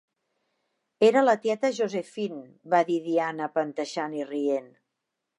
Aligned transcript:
"Era 1.07 1.21
la 1.25 1.35
tieta 1.43 1.69
Josephine", 1.79 2.39
va 2.75 2.79
dir 2.87 2.97
Diana 3.09 3.49
panteixant 3.59 4.15
i 4.21 4.25
rient. 4.31 4.73